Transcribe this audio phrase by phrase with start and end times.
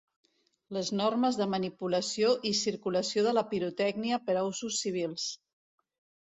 [0.77, 5.29] Les normes de manipulació i circulació de la pirotècnia per a usos civils.